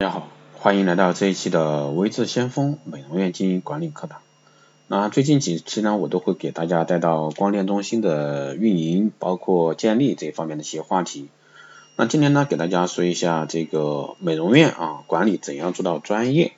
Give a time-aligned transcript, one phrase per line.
[0.00, 4.22] 大家好，欢迎来到这一期的微智先锋美容院经营管理课堂。
[4.88, 11.28] 那最近几期呢，我都会给大家带到光电中心的运营，包括建立这方面的一些话题。
[11.96, 16.52] 那今天呢，给大家说一下这个美容院啊管理怎样做到专业。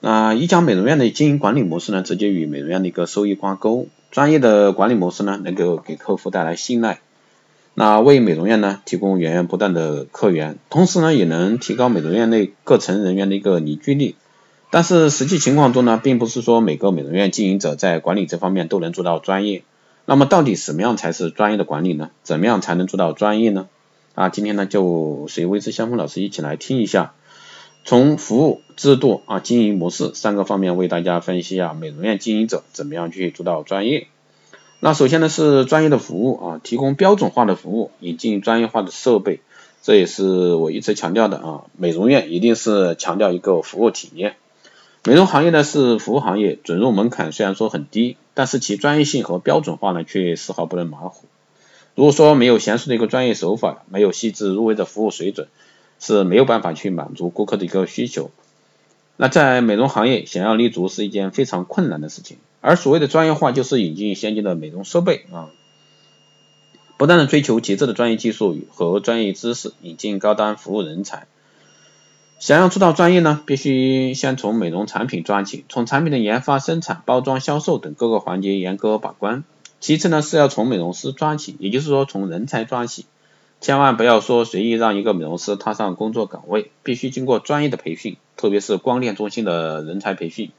[0.00, 3.86] 那一家美容院的经营管理模式呢，直接与美容院的一个收益挂钩。
[4.10, 7.00] 专业的管理模式呢，能够给客户带来信赖。
[7.80, 14.16] 那为美容院呢提供源源不断的客源，同时呢也能提高美容院内各层人员的一个凝聚力。
[14.68, 19.62] 但是实际情况中呢，并不是说每个美容院经营者在管理这方面都能做到专业。
[20.04, 22.10] 那么到底什么样才是专业的管理呢？
[22.22, 23.66] 怎么样才能做到专业呢？
[24.14, 27.14] 啊，今天呢就随微之相锋老师一起来听一下，
[27.86, 34.08] 从服务、制度啊、经营模式三个方面为大家分析一下美容院经营者怎么样去做到专业。
[34.82, 39.40] 那首先呢是专业的服务啊，提供标准化的服务，引进专业化的设备，
[39.82, 41.64] 这也是我一直强调的啊。
[41.76, 44.36] 美容院一定是强调一个服务体验。
[45.04, 51.26] 美容行业呢是服务行业，准入门槛虽然说很低，但是其专业性和标准化呢却丝毫不能马虎。
[51.94, 55.48] 如果说没有娴熟的一个专业手法，没有细致入微的服务水准，
[55.98, 58.30] 是没有办法去满足顾客的一个需求。
[59.18, 62.38] 那在美容行业想要立足是一件非常困难的事情。
[62.60, 65.48] 而所谓的专业化，就是引进先进的美容设备啊，
[66.96, 71.26] 不断的追求极致的专业技术和专业知识，引进高端服务人才。
[72.38, 79.44] 想要做到专业呢，必须先从美容产品抓起，从产品的研发、生产、包装、销售等各个环节严格把关。
[79.78, 83.06] 其次呢，是要从美容师抓起，也就是说从人才抓起，
[83.60, 90.50] 千万不要说随意让一个美容师踏上工作岗位，必须经过专业的培训，特别是光电中心的人才培训。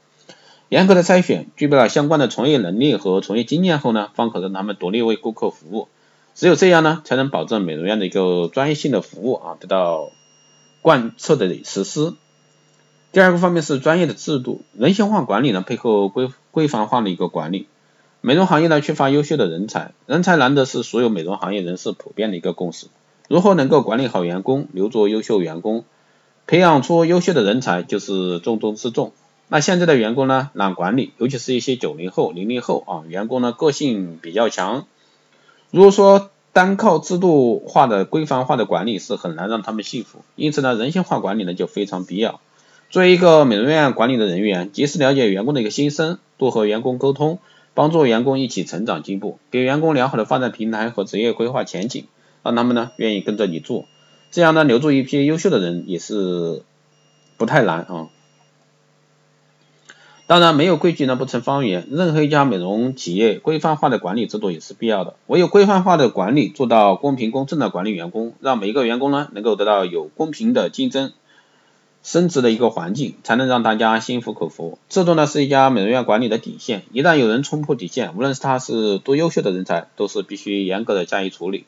[0.72, 5.88] 严格的筛选，具备了相关的从业能力和从业经验后呢，方可让他们独立为顾客服务。
[6.34, 10.08] 只有这样呢，才能保证美容院的一个专业性的服务啊得到
[10.80, 12.14] 贯彻的实施。
[13.12, 17.66] 第二个方面是专业的制度，人性化管理呢，配合规规范化的一个管理。
[18.22, 22.86] 美容行业呢缺乏优秀的人才，人才难得是所有美容行业人士普遍的一个共识。
[23.28, 25.84] 如何能够管理好员工，留住优秀员工，
[26.46, 29.12] 培养出优秀的人才，就是重中之重。
[29.52, 34.86] 那现在的员工呢，难管理，尤其是一些九零后、零零后啊，员工呢个性比较强。
[35.70, 42.40] 如果说单靠制度化的规范化的管理是很难让他们幸福，因此呢，人性化管理呢就非常必要。
[42.88, 47.38] 作为一个美容院管理的人员，及时了解员工的一个心声，多和员工沟通，
[47.74, 52.06] 帮助员工一起成长进步，给员工良好的发展平台和职业规划前景，
[52.42, 53.84] 让他们呢愿意跟着你做，
[54.30, 56.62] 这样呢留住一批优秀的人也是
[57.36, 58.08] 不太难啊。
[60.32, 61.86] 当然，没有规矩呢不成方圆。
[61.90, 65.14] 任何一家美容企业，规范化的管理制度也是必要的。
[65.26, 71.12] 唯有规范化的管理，做到公平公正的管理员工，让每一个员工呢能够得到有公平的竞争、
[72.02, 74.78] 升职的一个环境，才能让大家心服口服。
[74.88, 81.66] 制度呢是一家美容院管理的底线，一旦有人冲破底线，无论是他是多优秀的人才，都是必须严格的加以处理。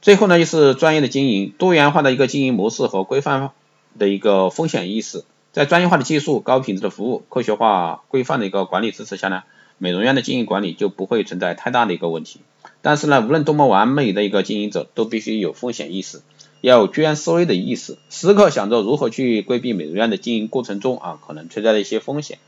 [0.00, 3.50] 最后呢，就是专业的经营，多元化的一个经营模式和规范
[3.98, 5.24] 的一个风险意识。
[5.52, 9.42] 在专业化的技术、高品质的服务、科学化规范的一个管理支持下呢，
[9.76, 12.40] 美容院的经营管理就不会存在太大的一个问题。
[12.80, 16.22] 但是呢，无论多么完美的一个经营者，都必须有风险意识，
[16.62, 22.38] 要有居安思危的意识，时刻想着如何去规避美容院的经营过程中啊可能存在的一些风险。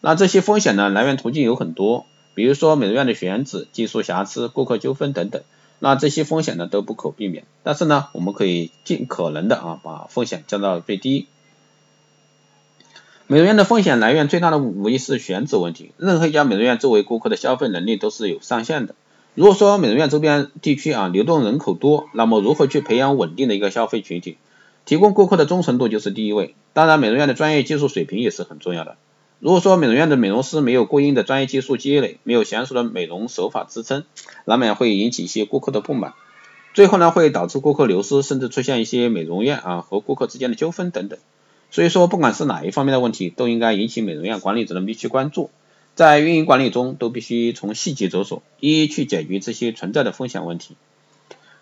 [0.00, 5.42] 那这些风险呢，来源途径有很多，比如说美容院的选址、技术瑕疵、顾客纠纷等等。
[5.80, 11.26] 那这些风险呢都不可避免，但是呢，我们可以尽可能的啊把风险降到最低。
[13.32, 15.92] 美容院的风险来源最大的无疑是选址问题。
[15.96, 18.94] 任何一家美容院作为顾客的消费能力都是有上限的。
[19.34, 24.36] 如果说美容院周边地区啊流动人口多，那么如何去培养稳定的一个消费群体，
[24.84, 26.54] 提供顾客的忠诚度就是第一位。
[26.74, 28.98] 当然，美容院的专业技术水平也是很重要的。
[29.38, 34.04] 如果说美容院的美容师没有过硬的专业技术积累，没有娴熟的美容手法支撑，
[34.44, 36.12] 难免会引起一些顾客的不满，
[36.74, 41.18] 最后呢会导致顾客流失，甚至出现一些美容院啊和顾客之间的纠纷等等。
[41.72, 45.50] 所以说，不管是哪一方面的问题，都应该引起美容院管理者的密切关注。
[45.94, 50.76] 在运营管理中，都必须从细节着手，一一去解决这些存在的风险问题。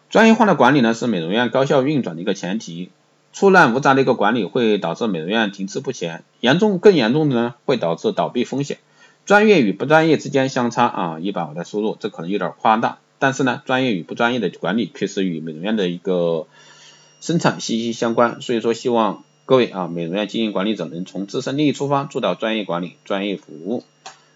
[0.09, 2.91] 专业化的管理呢，是美容院高效运转的一个前提。
[3.33, 8.79] 粗乱无杂的一个管理会导致美容院停滞不前，严重更严重的呢，会导致倒闭风险。
[9.25, 16.49] 专业与不专业之间相差啊一百，我的收入，这可能有点夸大，但是呢，专业与不专业的管理确实与美容院的一个
[17.21, 18.41] 生产息息相关。
[18.41, 19.23] 所以说，希望。
[19.45, 23.83] 各位啊，美容院经营管理者能从自身利益出发，做到专业管理、专业服务。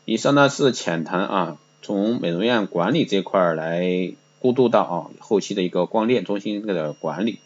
[0.04, 7.38] 以上呢是浅谈啊，从美容院管理这块来过渡到啊后期的一个光电中心的管理。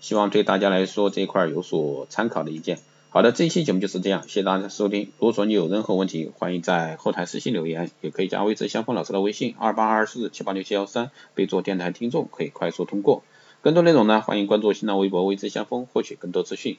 [0.00, 2.78] 希望对大家来说这一块有所参考的意见。
[3.10, 5.10] 好的，这一期节目就是这样，谢谢大家收听。
[5.18, 13.24] 如果说你有任何问题，欢迎在后台私信留言，也可以加微之相锋老师的微信二八二四七八六七幺三，备注电台听众，可以快速通过。
[13.60, 16.76] 更多内容呢，欢迎关注新浪微博微之相锋，获取更多资讯。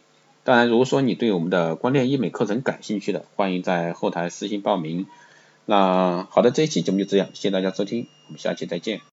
[0.50, 5.06] 当然，如果说你对我们的光电医美课程感兴趣的，欢迎在后台私信报名。
[5.68, 9.02] 那好的，这一期节目就这样，谢谢大家收听，我们下期再见。